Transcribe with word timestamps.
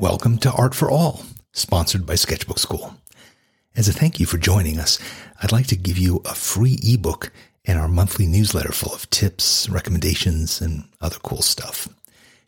Welcome 0.00 0.38
to 0.38 0.52
Art 0.52 0.74
for 0.74 0.90
All, 0.90 1.26
sponsored 1.52 2.06
by 2.06 2.14
Sketchbook 2.14 2.56
Skool. 2.56 2.94
As 3.76 3.86
a 3.86 3.92
thank 3.92 4.18
you 4.18 4.24
for 4.24 4.38
joining 4.38 4.78
us, 4.78 4.98
I'd 5.42 5.52
like 5.52 5.66
to 5.66 5.76
give 5.76 5.98
you 5.98 6.22
a 6.24 6.34
free 6.34 6.78
ebook 6.82 7.30
and 7.66 7.78
our 7.78 7.86
monthly 7.86 8.24
newsletter 8.26 8.72
full 8.72 8.94
of 8.94 9.10
tips, 9.10 9.68
recommendations, 9.68 10.62
and 10.62 10.84
other 11.02 11.18
cool 11.18 11.42
stuff. 11.42 11.86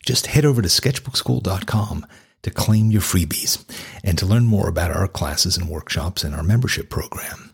Just 0.03 0.25
head 0.25 0.45
over 0.45 0.63
to 0.63 0.67
sketchbookskool.com 0.67 2.07
to 2.41 2.49
claim 2.49 2.89
your 2.89 3.03
freebies 3.03 3.63
and 4.03 4.17
to 4.17 4.25
learn 4.25 4.45
more 4.45 4.67
about 4.67 4.89
our 4.89 5.07
classes 5.07 5.55
and 5.55 5.69
workshops 5.69 6.23
and 6.23 6.33
our 6.33 6.41
membership 6.41 6.89
program. 6.89 7.53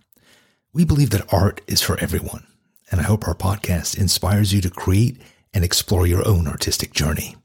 We 0.71 0.85
believe 0.85 1.09
that 1.09 1.33
art 1.33 1.59
is 1.67 1.81
for 1.81 1.99
everyone, 1.99 2.47
and 2.89 3.01
I 3.01 3.03
hope 3.03 3.27
our 3.27 3.35
podcast 3.35 3.97
inspires 3.97 4.53
you 4.53 4.61
to 4.61 4.69
create 4.69 5.17
and 5.53 5.65
explore 5.65 6.07
your 6.07 6.25
own 6.25 6.47
artistic 6.47 6.93
journey. 6.93 7.35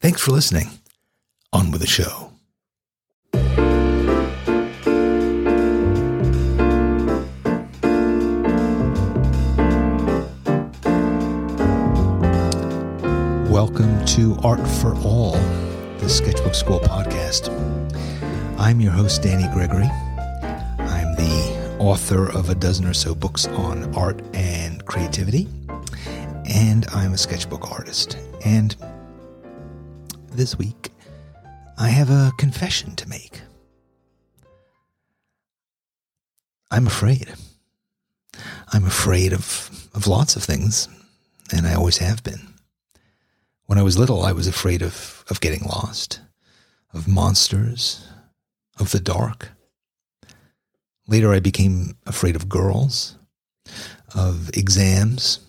Thanks 0.00 0.20
for 0.20 0.32
listening. 0.32 0.80
On 1.56 1.70
with 1.70 1.80
the 1.80 1.86
show. 1.86 2.30
Welcome 13.50 14.04
to 14.04 14.36
Art 14.44 14.60
for 14.68 14.94
All, 14.96 15.32
the 15.96 16.10
Sketchbook 16.10 16.52
Skool 16.52 16.82
podcast. 16.82 17.48
I'm 18.58 18.82
your 18.82 18.92
host, 18.92 19.22
Danny 19.22 19.48
Gregory. 19.54 19.88
I'm 20.78 21.14
the 21.14 21.76
author 21.78 22.30
of 22.36 22.50
a 22.50 22.54
dozen 22.54 22.84
or 22.84 22.92
so 22.92 23.14
books 23.14 23.46
on 23.46 23.94
art 23.94 24.20
and 24.34 24.84
creativity, 24.84 25.48
and 26.44 26.84
I'm 26.92 27.14
a 27.14 27.18
sketchbook 27.18 27.72
artist. 27.72 28.18
And 28.44 28.76
this 30.32 30.58
week, 30.58 30.90
I 31.78 31.88
have 31.90 32.08
a 32.08 32.32
confession 32.38 32.96
to 32.96 33.08
make. 33.08 33.42
I'm 36.70 36.86
afraid. 36.86 37.34
I'm 38.72 38.86
afraid 38.86 39.32
of, 39.32 39.88
of 39.94 40.06
lots 40.06 40.36
of 40.36 40.42
things, 40.42 40.88
and 41.52 41.66
I 41.66 41.74
always 41.74 41.98
have 41.98 42.22
been. 42.24 42.54
When 43.66 43.78
I 43.78 43.82
was 43.82 43.98
little, 43.98 44.24
I 44.24 44.32
was 44.32 44.46
afraid 44.46 44.80
of, 44.80 45.24
of 45.28 45.40
getting 45.40 45.64
lost, 45.64 46.20
of 46.94 47.06
monsters, 47.06 48.08
of 48.78 48.90
the 48.92 49.00
dark. 49.00 49.50
Later, 51.06 51.32
I 51.32 51.40
became 51.40 51.96
afraid 52.06 52.36
of 52.36 52.48
girls, 52.48 53.16
of 54.14 54.48
exams, 54.56 55.40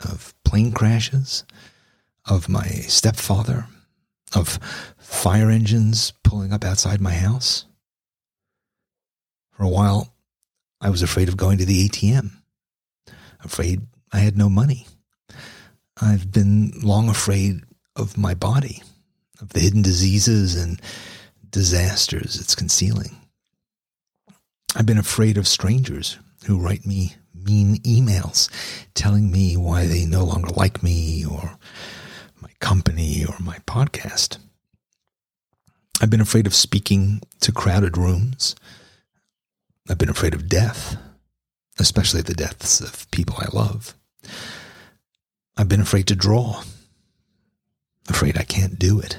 of 0.00 0.34
plane 0.44 0.72
crashes, 0.72 1.44
of 2.24 2.48
my 2.48 2.66
stepfather, 2.66 3.66
of 4.34 4.58
fire 4.98 5.50
engines 5.50 6.12
pulling 6.24 6.52
up 6.52 6.64
outside 6.64 7.00
my 7.00 7.12
house. 7.12 7.66
For 9.52 9.62
a 9.62 9.68
while, 9.68 10.12
I 10.80 10.90
was 10.90 11.02
afraid 11.02 11.28
of 11.28 11.36
going 11.36 11.58
to 11.58 11.64
the 11.64 11.88
ATM, 11.88 12.30
afraid 13.42 13.82
I 14.12 14.18
had 14.18 14.36
no 14.36 14.48
money. 14.48 14.86
I've 16.00 16.30
been 16.30 16.72
long 16.82 17.08
afraid 17.08 17.62
of 17.94 18.18
my 18.18 18.34
body, 18.34 18.82
of 19.40 19.50
the 19.50 19.60
hidden 19.60 19.82
diseases 19.82 20.54
and 20.54 20.80
disasters 21.50 22.38
it's 22.38 22.54
concealing. 22.54 23.16
I've 24.74 24.84
been 24.84 24.98
afraid 24.98 25.38
of 25.38 25.48
strangers 25.48 26.18
who 26.46 26.58
write 26.58 26.84
me 26.84 27.14
mean 27.34 27.76
emails 27.78 28.50
telling 28.94 29.30
me 29.30 29.56
why 29.56 29.86
they 29.86 30.04
no 30.04 30.24
longer 30.24 30.50
like 30.50 30.82
me 30.82 31.24
or 31.24 31.56
my 32.46 32.52
company 32.60 33.24
or 33.24 33.34
my 33.40 33.58
podcast. 33.66 34.38
I've 36.00 36.10
been 36.10 36.20
afraid 36.20 36.46
of 36.46 36.54
speaking 36.54 37.20
to 37.40 37.50
crowded 37.50 37.98
rooms. 37.98 38.54
I've 39.90 39.98
been 39.98 40.08
afraid 40.08 40.32
of 40.32 40.48
death, 40.48 40.96
especially 41.80 42.22
the 42.22 42.34
deaths 42.34 42.78
of 42.80 43.10
people 43.10 43.34
I 43.38 43.48
love. 43.52 43.96
I've 45.56 45.68
been 45.68 45.80
afraid 45.80 46.06
to 46.06 46.14
draw, 46.14 46.62
afraid 48.08 48.38
I 48.38 48.44
can't 48.44 48.78
do 48.78 49.00
it. 49.00 49.18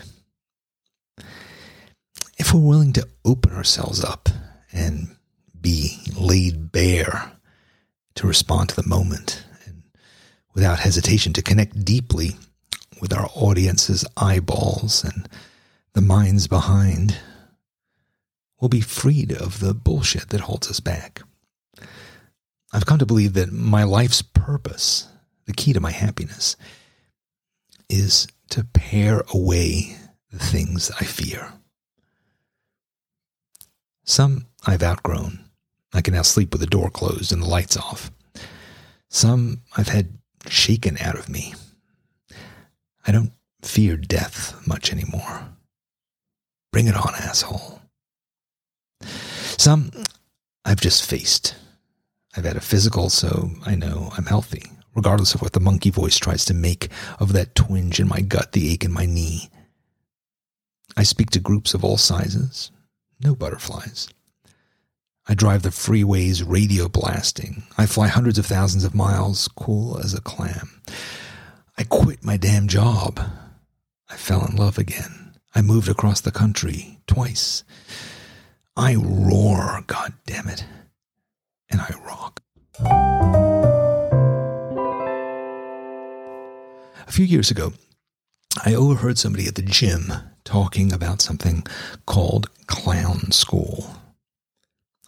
If 2.38 2.54
we're 2.54 2.62
willing 2.62 2.94
to 2.94 3.10
open 3.26 3.52
ourselves 3.52 4.06
up 4.06 4.30
and 4.72 5.18
be 5.60 5.98
laid 6.18 6.72
bare 6.72 7.34
to 8.16 8.26
respond 8.26 8.70
to 8.70 8.76
the 8.78 8.88
moment 8.88 9.44
and 9.66 9.84
without 10.54 10.80
hesitation 10.80 11.34
to 11.34 11.42
connect 11.42 11.84
deeply 11.84 12.38
with 13.02 13.14
our 13.14 13.30
audience's 13.36 14.06
eyeballs 14.16 15.04
and 15.04 15.30
the 15.94 16.02
minds 16.02 16.48
behind, 16.48 17.18
we'll 18.60 18.70
be 18.70 18.82
freed 18.82 19.32
of 19.32 19.60
the 19.60 19.74
bullshit 19.74 20.30
that 20.30 20.42
holds 20.42 20.70
us 20.70 20.80
back. 20.80 21.22
I've 22.74 22.86
come 22.86 23.00
to 23.00 23.06
believe 23.06 23.34
that 23.34 23.52
my 23.52 23.84
life's 23.84 24.22
purpose 24.22 25.08
the 25.48 25.54
key 25.54 25.74
to 25.74 25.80
my 25.80 25.92
happiness 25.92 26.56
is 27.90 28.28
to 28.50 28.64
pare 28.66 29.24
away 29.34 29.98
the 30.32 30.40
things 30.40 30.92
I 30.92 31.06
fear. 31.06 31.54
Some 34.04 34.46
I've 34.66 34.84
outgrown. 34.84 35.40
I 35.94 36.02
can 36.02 36.14
now 36.14 36.22
sleep 36.22 36.52
with 36.52 36.62
the 36.62 36.68
door 36.68 36.90
closed 36.90 37.32
and 37.32 37.42
the 37.42 37.48
lights 37.48 37.78
off. 37.78 38.12
Some 39.10 39.62
I've 39.76 39.88
had 39.88 40.18
shaken 40.50 40.98
out 41.00 41.18
of 41.18 41.30
me. 41.30 41.56
I 43.08 43.12
don't 43.12 43.32
fear 43.64 43.98
death 43.98 44.68
much 44.68 44.92
anymore. 44.92 45.50
Bring 46.72 46.88
it 46.88 46.96
on, 46.96 47.16
asshole. 47.16 47.82
Some 49.02 49.92
I've 50.66 50.82
just 50.82 51.10
faced. 51.10 51.56
I've 52.36 52.46
had 52.46 52.58
a 52.58 52.62
physical, 52.62 53.10
so 53.10 53.50
I 53.66 53.76
know 53.76 54.12
I'm 54.16 54.26
healthy 54.26 54.64
regardless 54.98 55.36
of 55.36 55.44
what 55.44 55.54
the 55.54 55.60
monkey 55.60 55.92
voice 55.92 56.18
tries 56.18 56.44
to 56.44 56.56
make 56.56 56.90
of 57.20 57.32
that 57.32 57.54
twinge 57.54 58.00
in 58.00 58.08
my 58.08 58.20
gut, 58.20 58.52
the 58.54 58.74
ache 58.74 58.84
in 58.84 58.92
my 58.92 59.06
knee. 59.06 59.48
I 60.98 61.04
speak 61.04 61.30
to 61.32 61.40
groups 61.40 61.76
of 61.76 61.84
all 61.86 61.98
sizes, 61.98 62.72
no 63.24 63.36
butterflies. 63.36 64.10
I 65.28 65.36
drive 65.36 65.62
the 65.62 65.70
freeways 65.70 66.44
radio 66.46 66.88
blasting. 66.90 67.62
I 67.78 67.86
fly 67.86 68.08
hundreds 68.08 68.40
of 68.40 68.48
thousands 68.48 68.86
of 68.86 68.96
miles, 68.96 69.48
cool 69.50 70.00
as 70.00 70.16
a 70.16 70.22
clam. 70.22 70.82
My 72.28 72.36
damn 72.36 72.68
job. 72.68 73.22
I 74.10 74.18
fell 74.18 74.46
in 74.46 74.58
love 74.58 74.78
again. 74.78 75.32
I 75.56 75.62
moved 75.62 75.88
across 75.88 76.20
the 76.20 76.30
country 76.30 77.00
twice. 77.08 77.64
I 78.76 78.96
roar, 78.96 79.82
god 79.88 80.12
damn 80.26 80.50
it. 80.50 80.66
And 81.70 81.80
I 81.80 81.90
rock. 82.06 82.42
A 87.08 87.12
few 87.14 87.24
years 87.24 87.50
ago, 87.50 87.72
I 88.66 88.74
overheard 88.76 89.18
somebody 89.18 89.48
at 89.48 89.56
the 89.56 89.62
gym 89.62 90.12
talking 90.44 90.92
about 90.92 91.22
something 91.22 91.66
called 92.08 92.50
clown 92.68 93.32
school. 93.32 93.96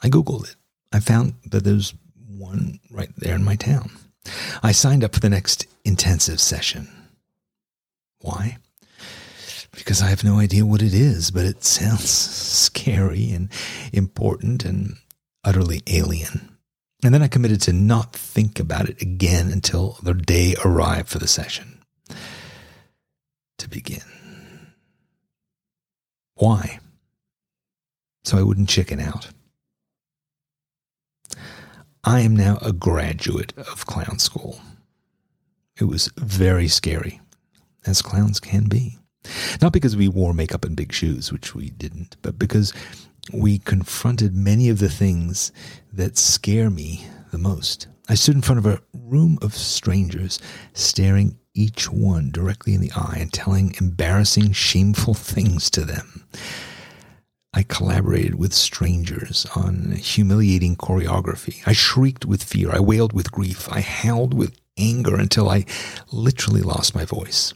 I 0.02 0.08
Googled 0.08 0.52
it. 0.52 0.56
I 0.94 1.02
found 1.02 1.34
that 1.52 1.66
there's 1.66 1.94
one 2.30 2.80
right 2.90 3.12
there 3.18 3.36
in 3.36 3.44
my 3.44 3.58
town. 3.58 3.92
I 4.64 4.72
signed 4.72 5.04
up 5.04 5.14
for 5.14 5.20
the 5.20 5.30
next 5.30 5.68
intensive 5.84 6.40
session. 6.40 6.88
Why? 8.22 8.58
Because 9.72 10.02
I 10.02 10.08
have 10.08 10.24
no 10.24 10.40
idea 10.40 10.66
what 10.66 10.82
it 10.82 10.94
is, 10.94 11.32
but 11.32 11.46
it 11.46 11.64
sounds 11.64 12.10
scary 12.10 13.32
and 13.32 13.50
important 13.94 14.66
and 14.66 14.98
utterly 15.44 15.82
alien. 15.88 16.58
And 17.04 17.14
then 17.14 17.22
I 17.22 17.28
committed 17.28 17.62
to 17.62 17.74
not 17.74 18.14
think 18.14 18.60
about 18.60 18.90
it 18.90 19.02
again 19.02 19.52
until 19.52 19.98
the 20.04 20.14
day 20.14 20.56
arrived 20.66 21.08
for 21.08 21.20
the 21.20 21.28
session 21.28 21.80
to 23.58 23.70
begin. 23.70 24.02
Why? 26.36 26.80
So 28.24 28.38
I 28.38 28.44
wouldn't 28.44 28.70
chicken 28.70 29.00
out. 29.00 29.30
I 32.04 32.22
am 32.22 32.36
now 32.36 32.58
a 32.62 32.74
graduate 32.74 33.54
of 33.58 33.86
clown 33.86 34.20
school. 34.20 34.62
It 35.78 35.86
was 35.86 36.10
very 36.18 36.68
scary, 36.68 37.22
as 37.90 38.02
clowns 38.02 38.40
can 38.40 38.70
be. 38.70 38.98
Not 39.62 39.74
because 39.74 39.98
we 39.98 40.08
wore 40.08 40.34
makeup 40.34 40.64
and 40.64 40.76
big 40.76 40.94
shoes, 40.94 41.32
which 41.32 41.54
we 41.54 41.72
didn't, 41.72 42.16
but 42.22 42.40
because 42.40 42.74
we 43.34 43.60
confronted 43.60 44.36
many 44.36 44.70
of 44.70 44.80
the 44.80 44.90
things 44.90 45.52
that 45.92 46.18
scare 46.18 46.70
me 46.70 47.06
the 47.32 47.38
most. 47.38 47.88
I 48.08 48.16
stood 48.16 48.36
in 48.36 48.42
front 48.42 48.60
of 48.60 48.66
a 48.66 48.82
room 48.94 49.38
of 49.42 49.56
strangers, 49.56 50.40
staring 50.74 51.38
each 51.54 51.92
one 51.92 52.32
directly 52.32 52.74
in 52.74 52.82
the 52.82 52.92
eye 52.96 53.18
and 53.20 53.34
telling 53.34 53.76
embarrassing, 53.80 54.54
shameful 54.54 55.14
things 55.14 55.70
to 55.72 55.82
them. 55.82 56.26
I 57.54 57.64
collaborated 57.64 58.36
with 58.36 58.54
strangers 58.54 59.46
on 59.56 59.92
humiliating 59.92 60.76
choreography. 60.76 61.62
I 61.68 61.74
shrieked 61.74 62.26
with 62.26 62.44
fear. 62.44 62.72
I 62.72 62.80
wailed 62.80 63.12
with 63.12 63.32
grief. 63.32 63.68
I 63.72 63.82
howled 63.82 64.34
with 64.34 64.56
anger 64.78 65.16
until 65.16 65.50
I 65.50 65.66
literally 66.12 66.62
lost 66.62 66.96
my 66.96 67.06
voice. 67.06 67.54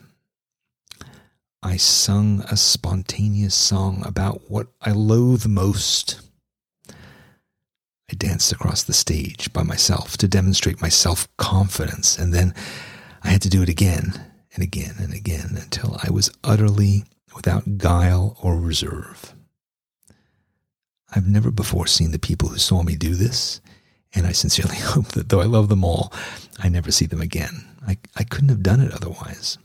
I 1.65 1.77
sung 1.77 2.42
a 2.50 2.57
spontaneous 2.57 3.56
song 3.56 4.04
about 4.06 4.51
what 4.51 4.68
I 4.81 4.92
loathe 4.92 5.48
most. 5.48 6.19
I 6.89 8.15
danced 8.18 8.51
across 8.51 8.83
the 8.83 8.92
stage 8.92 9.51
by 9.54 9.63
myself 9.63 10.18
to 10.18 10.27
demonstrate 10.27 10.81
my 10.81 10.89
self 10.89 11.30
confidence, 11.38 12.19
and 12.19 12.33
then 12.33 12.54
I 13.24 13.30
had 13.30 13.42
to 13.44 13.50
do 13.50 13.62
it 13.62 13.69
again 13.69 14.12
and 14.54 14.62
again 14.62 14.95
and 15.00 15.13
again 15.13 15.51
until 15.56 15.98
I 16.04 16.12
was 16.12 16.30
utterly 16.44 17.06
without 17.33 17.77
guile 17.77 18.38
or 18.42 18.60
reserve. 18.60 19.33
I've 21.15 21.30
never 21.30 21.50
before 21.50 21.88
seen 21.88 22.12
the 22.12 22.19
people 22.19 22.50
who 22.50 22.57
saw 22.57 22.83
me 22.83 22.98
do 22.98 23.15
this, 23.15 23.62
and 24.13 24.27
I 24.27 24.33
sincerely 24.33 24.75
hope 24.80 25.13
that 25.13 25.30
though 25.30 25.39
I 25.42 25.45
love 25.45 25.69
them 25.69 25.86
all, 25.86 26.12
I 26.60 26.68
never 26.68 26.92
see 26.92 27.06
them 27.06 27.21
again. 27.21 27.69
I, 27.88 27.98
I 28.18 28.25
couldn't 28.25 28.50
have 28.50 28.63
done 28.63 28.81
it 28.81 28.92
otherwise. 28.92 29.57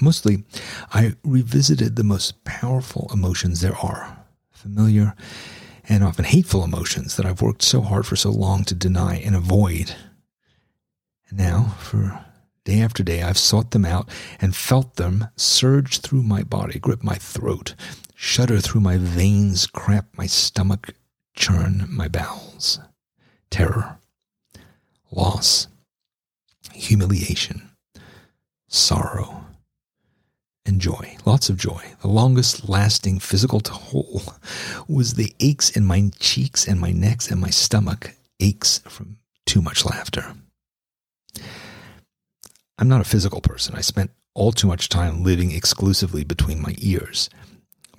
Mostly, 0.00 0.44
I 0.92 1.14
revisited 1.22 1.96
the 1.96 2.04
most 2.04 2.44
powerful 2.44 3.10
emotions 3.12 3.60
there 3.60 3.76
are 3.76 4.24
familiar 4.50 5.14
and 5.88 6.04
often 6.04 6.24
hateful 6.24 6.64
emotions 6.64 7.16
that 7.16 7.26
I've 7.26 7.42
worked 7.42 7.62
so 7.62 7.82
hard 7.82 8.06
for 8.06 8.16
so 8.16 8.30
long 8.30 8.64
to 8.64 8.74
deny 8.74 9.16
and 9.16 9.34
avoid. 9.34 9.94
And 11.28 11.38
now, 11.38 11.74
for 11.78 12.24
day 12.64 12.80
after 12.80 13.02
day, 13.02 13.22
I've 13.22 13.38
sought 13.38 13.72
them 13.72 13.84
out 13.84 14.08
and 14.40 14.54
felt 14.54 14.96
them 14.96 15.28
surge 15.36 16.00
through 16.00 16.22
my 16.22 16.42
body, 16.42 16.78
grip 16.78 17.02
my 17.02 17.16
throat, 17.16 17.74
shudder 18.14 18.60
through 18.60 18.82
my 18.82 18.96
veins, 18.96 19.66
cramp 19.66 20.08
my 20.16 20.26
stomach, 20.26 20.94
churn 21.34 21.86
my 21.88 22.08
bowels. 22.08 22.78
Terror, 23.50 23.98
loss, 25.10 25.66
humiliation, 26.72 27.70
sorrow, 28.68 29.39
joy, 30.80 31.16
lots 31.24 31.48
of 31.48 31.56
joy. 31.56 31.82
The 32.02 32.08
longest 32.08 32.68
lasting 32.68 33.20
physical 33.20 33.60
toll 33.60 34.22
was 34.88 35.14
the 35.14 35.32
aches 35.38 35.70
in 35.70 35.84
my 35.84 36.10
cheeks 36.18 36.66
and 36.66 36.80
my 36.80 36.90
necks 36.90 37.30
and 37.30 37.40
my 37.40 37.50
stomach, 37.50 38.14
aches 38.40 38.78
from 38.88 39.18
too 39.46 39.62
much 39.62 39.84
laughter. 39.84 40.34
I'm 42.78 42.88
not 42.88 43.02
a 43.02 43.04
physical 43.04 43.40
person. 43.40 43.74
I 43.76 43.82
spent 43.82 44.10
all 44.34 44.52
too 44.52 44.66
much 44.66 44.88
time 44.88 45.22
living 45.22 45.52
exclusively 45.52 46.24
between 46.24 46.62
my 46.62 46.74
ears. 46.78 47.28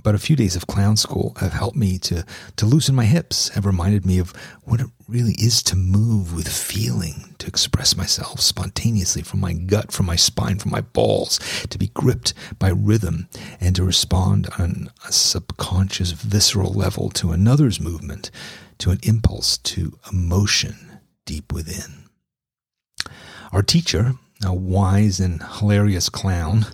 But 0.03 0.15
a 0.15 0.19
few 0.19 0.35
days 0.35 0.55
of 0.55 0.67
clown 0.67 0.97
school 0.97 1.35
have 1.39 1.53
helped 1.53 1.77
me 1.77 1.97
to, 1.99 2.25
to 2.55 2.65
loosen 2.65 2.95
my 2.95 3.05
hips, 3.05 3.49
have 3.49 3.65
reminded 3.65 4.05
me 4.05 4.17
of 4.17 4.33
what 4.63 4.81
it 4.81 4.87
really 5.07 5.33
is 5.33 5.61
to 5.63 5.75
move 5.75 6.33
with 6.33 6.47
feeling, 6.47 7.35
to 7.37 7.47
express 7.47 7.95
myself 7.95 8.39
spontaneously 8.39 9.21
from 9.21 9.39
my 9.39 9.53
gut, 9.53 9.91
from 9.91 10.07
my 10.07 10.15
spine, 10.15 10.57
from 10.57 10.71
my 10.71 10.81
balls, 10.81 11.39
to 11.69 11.77
be 11.77 11.87
gripped 11.87 12.33
by 12.57 12.69
rhythm, 12.69 13.27
and 13.59 13.75
to 13.75 13.83
respond 13.83 14.47
on 14.57 14.89
a 15.07 15.11
subconscious, 15.11 16.11
visceral 16.11 16.73
level 16.73 17.09
to 17.11 17.31
another's 17.31 17.79
movement, 17.79 18.31
to 18.79 18.89
an 18.89 18.99
impulse, 19.03 19.57
to 19.59 19.99
emotion 20.11 20.99
deep 21.25 21.53
within. 21.53 22.05
Our 23.51 23.61
teacher, 23.61 24.13
a 24.43 24.53
wise 24.53 25.19
and 25.19 25.43
hilarious 25.43 26.09
clown, 26.09 26.65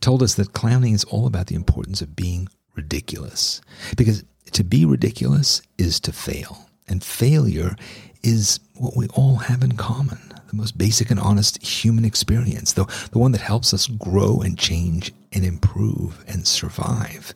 told 0.00 0.22
us 0.22 0.34
that 0.36 0.52
clowning 0.52 0.94
is 0.94 1.04
all 1.04 1.26
about 1.26 1.48
the 1.48 1.56
importance 1.56 2.00
of 2.00 2.16
being 2.16 2.48
ridiculous. 2.80 3.60
Because 3.96 4.24
to 4.52 4.64
be 4.64 4.84
ridiculous 4.84 5.62
is 5.78 6.00
to 6.00 6.12
fail. 6.12 6.66
And 6.88 7.04
failure 7.04 7.76
is 8.22 8.58
what 8.74 8.96
we 8.96 9.06
all 9.08 9.36
have 9.36 9.62
in 9.62 9.76
common 9.76 10.18
the 10.50 10.56
most 10.56 10.76
basic 10.76 11.12
and 11.12 11.20
honest 11.20 11.62
human 11.62 12.04
experience, 12.04 12.72
the, 12.72 12.84
the 13.12 13.20
one 13.20 13.30
that 13.30 13.40
helps 13.40 13.72
us 13.72 13.86
grow 13.86 14.40
and 14.40 14.58
change 14.58 15.12
and 15.32 15.44
improve 15.44 16.24
and 16.26 16.44
survive. 16.44 17.32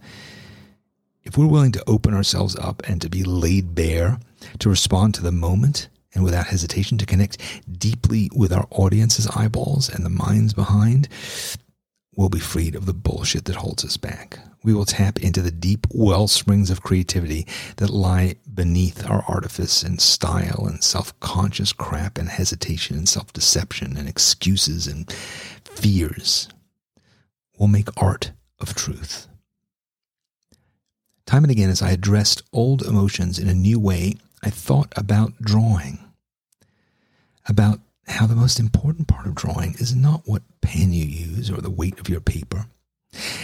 If 1.23 1.38
we're 1.38 1.47
willing 1.47 1.70
to 1.73 1.85
open 1.87 2.12
ourselves 2.12 2.56
up 2.56 2.82
and 2.88 3.00
to 3.02 3.08
be 3.08 3.23
laid 3.23 3.73
bare, 3.73 4.19
to 4.58 4.69
respond 4.69 5.14
to 5.14 5.23
the 5.23 5.31
moment, 5.31 5.88
and 6.12 6.25
without 6.25 6.49
hesitation 6.49 6.99
to 6.99 7.06
connect 7.06 7.38
deeply 7.79 8.31
with 8.35 8.52
our 8.52 8.67
audience's 8.70 9.29
eyeballs 9.29 9.88
and 9.88 10.05
the 10.05 10.11
minds 10.11 10.52
behind, 10.52 11.08
we'll 12.16 12.28
be 12.28 12.38
freed 12.38 12.75
of 12.75 12.87
the 12.87 12.94
bullshit 12.94 13.44
that 13.46 13.56
holds 13.56 13.84
us 13.84 13.96
back. 13.96 14.38
We 14.62 14.72
will 14.72 14.84
tap 14.84 15.22
into 15.22 15.43
the 15.43 15.50
deep 15.50 15.87
well 15.90 16.26
springs 16.26 16.70
of 16.70 16.82
creativity 16.82 17.46
that 17.76 17.90
lie 17.90 18.37
beneath 18.52 19.08
our 19.08 19.22
artifice 19.28 19.82
and 19.82 20.00
style 20.00 20.66
and 20.66 20.82
self 20.82 21.19
conscious 21.20 21.72
crap 21.72 22.16
and 22.19 22.28
hesitation 22.28 22.96
and 22.96 23.08
self 23.08 23.32
deception 23.32 23.96
and 23.96 24.08
excuses 24.08 24.87
and 24.87 25.11
fears. 25.64 26.49
We'll 27.58 27.69
make 27.69 27.88
art 28.00 28.32
of 28.58 28.75
truth. 28.75 29.28
Time 31.26 31.44
and 31.44 31.50
again, 31.50 31.70
as 31.70 31.82
I 31.82 31.90
addressed 31.90 32.43
old 32.52 32.82
emotions 32.82 33.38
in 33.38 33.49
a 33.49 33.55
new 33.55 33.78
way, 33.78 34.16
I 34.43 34.50
thought 34.50 34.93
about 34.96 35.32
drawing, 35.40 35.99
about 37.49 37.81
how 38.06 38.27
the 38.27 38.37
most 38.37 38.61
important 38.61 39.09
part 39.09 39.27
of 39.27 39.35
drawing 39.35 39.75
is 39.75 39.95
not 39.95 40.23
what 40.27 40.43
pen 40.61 40.93
you 40.93 41.05
use 41.05 41.51
or 41.51 41.61
the 41.61 41.71
weight 41.71 41.99
of 41.99 42.09
your 42.09 42.21
paper. 42.21 42.67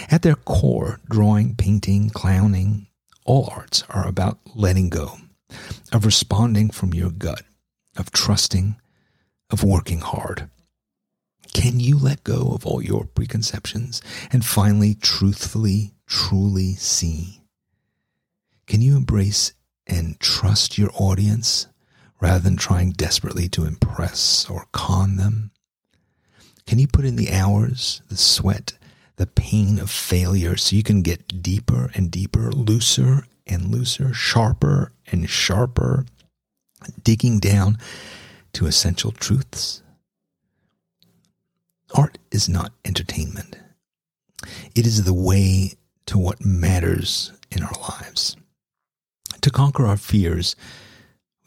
At 0.09 0.21
their 0.21 0.35
core, 0.35 0.99
drawing, 1.09 1.55
painting, 1.55 2.09
clowning, 2.09 2.87
all 3.25 3.49
arts 3.51 3.83
are 3.89 4.07
about 4.07 4.39
letting 4.55 4.89
go, 4.89 5.17
of 5.91 6.05
responding 6.05 6.69
from 6.69 6.93
your 6.93 7.11
gut, 7.11 7.43
of 7.97 8.11
trusting, 8.11 8.75
of 9.49 9.63
working 9.63 9.99
hard. 9.99 10.49
Can 11.53 11.79
you 11.79 11.97
let 11.97 12.23
go 12.23 12.51
of 12.53 12.65
all 12.65 12.81
your 12.81 13.05
preconceptions 13.05 14.01
and 14.31 14.45
finally, 14.45 14.95
truthfully, 14.95 15.93
truly 16.07 16.75
see? 16.75 17.41
Can 18.67 18.81
you 18.81 18.95
embrace 18.95 19.53
and 19.85 20.19
trust 20.19 20.77
your 20.77 20.91
audience 20.93 21.67
rather 22.21 22.39
than 22.39 22.55
trying 22.55 22.91
desperately 22.91 23.49
to 23.49 23.65
impress 23.65 24.49
or 24.49 24.67
con 24.71 25.17
them? 25.17 25.51
Can 26.65 26.79
you 26.79 26.87
put 26.87 27.03
in 27.03 27.17
the 27.17 27.31
hours, 27.31 28.01
the 28.07 28.15
sweat, 28.15 28.77
the 29.17 29.27
pain 29.27 29.79
of 29.79 29.89
failure 29.89 30.55
so 30.55 30.75
you 30.75 30.83
can 30.83 31.01
get 31.01 31.43
deeper 31.43 31.91
and 31.95 32.09
deeper, 32.09 32.51
looser 32.51 33.25
and 33.45 33.65
looser, 33.65 34.13
sharper 34.13 34.93
and 35.11 35.29
sharper, 35.29 36.05
digging 37.03 37.39
down 37.39 37.77
to 38.53 38.67
essential 38.67 39.11
truths? 39.11 39.81
Art 41.93 42.17
is 42.31 42.47
not 42.47 42.71
entertainment. 42.85 43.57
It 44.75 44.85
is 44.85 45.03
the 45.03 45.13
way 45.13 45.73
to 46.05 46.17
what 46.17 46.45
matters 46.45 47.33
in 47.51 47.63
our 47.63 47.75
lives. 47.81 48.37
To 49.41 49.49
conquer 49.49 49.85
our 49.85 49.97
fears, 49.97 50.55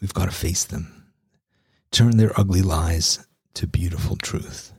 We've 0.05 0.13
got 0.13 0.25
to 0.25 0.31
face 0.35 0.63
them, 0.63 1.07
turn 1.89 2.17
their 2.17 2.39
ugly 2.39 2.61
lies 2.61 3.25
to 3.55 3.65
beautiful 3.65 4.15
truth, 4.15 4.71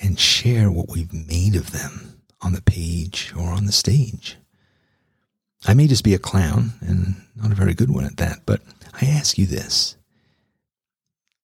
and 0.00 0.18
share 0.18 0.68
what 0.68 0.88
we've 0.88 1.12
made 1.12 1.54
of 1.54 1.70
them 1.70 2.20
on 2.40 2.54
the 2.54 2.60
page 2.60 3.32
or 3.38 3.50
on 3.50 3.66
the 3.66 3.72
stage. 3.72 4.36
I 5.64 5.74
may 5.74 5.86
just 5.86 6.02
be 6.02 6.12
a 6.12 6.18
clown, 6.18 6.72
and 6.80 7.22
not 7.36 7.52
a 7.52 7.54
very 7.54 7.72
good 7.72 7.88
one 7.88 8.04
at 8.04 8.16
that, 8.16 8.40
but 8.46 8.62
I 9.00 9.06
ask 9.06 9.38
you 9.38 9.46
this. 9.46 9.96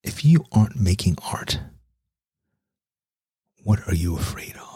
If 0.03 0.25
you 0.25 0.45
aren't 0.51 0.75
making 0.75 1.17
art, 1.23 1.61
what 3.63 3.87
are 3.87 3.95
you 3.95 4.17
afraid 4.17 4.57
of? 4.57 4.70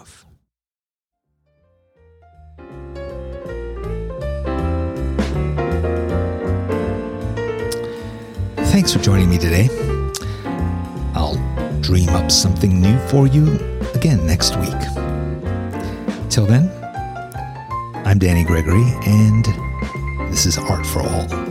Thanks 8.75 8.93
for 8.93 8.99
joining 8.99 9.31
me 9.31 9.39
today. 9.39 9.69
I'll 11.15 11.37
dream 11.81 12.09
up 12.09 12.29
something 12.29 12.81
new 12.81 12.99
for 13.07 13.29
you 13.29 13.53
again 13.95 14.27
next 14.27 14.57
week. 14.57 14.81
Till 16.29 16.45
then, 16.45 16.69
I'm 18.05 18.19
Danny 18.19 18.43
Gregory, 18.43 18.83
and 19.07 19.45
this 20.29 20.45
is 20.45 20.59
Art 20.59 20.85
for 20.85 21.03
All. 21.03 21.44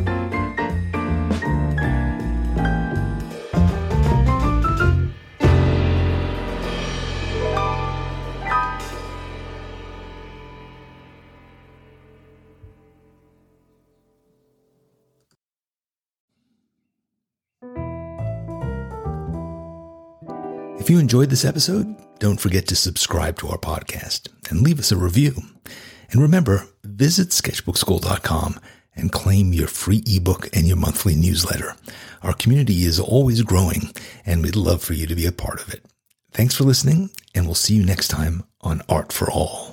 If 20.84 20.90
you 20.90 21.00
enjoyed 21.00 21.30
this 21.30 21.46
episode, 21.46 21.96
don't 22.20 22.42
forget 22.42 22.68
to 22.68 22.76
subscribe 22.76 23.38
to 23.38 23.48
our 23.48 23.58
podcast 23.58 24.28
and 24.50 24.60
leave 24.60 24.80
us 24.80 24.92
a 24.92 24.98
review. 24.98 25.34
And 26.12 26.22
remember, 26.22 26.68
visit 26.84 27.30
sketchbookskool.com 27.30 28.60
and 28.94 29.10
claim 29.10 29.54
your 29.54 29.70
free 29.70 30.04
ebook 30.06 30.54
and 30.54 30.68
your 30.68 30.76
monthly 30.76 31.16
newsletter. 31.16 31.78
Our 32.22 32.34
community 32.34 32.84
is 32.84 33.00
always 33.00 33.44
growing, 33.44 33.94
and 34.26 34.44
we'd 34.44 34.58
love 34.58 34.84
for 34.84 34.92
you 34.92 35.08
to 35.08 35.16
be 35.16 35.26
a 35.26 35.32
part 35.32 35.62
of 35.62 35.74
it. 35.74 35.86
Thanks 36.32 36.54
for 36.54 36.66
listening, 36.66 37.12
and 37.34 37.46
we'll 37.46 37.56
see 37.56 37.76
you 37.76 37.86
next 37.86 38.10
time 38.10 38.44
on 38.60 38.82
Art 38.90 39.14
for 39.14 39.32
All. 39.32 39.73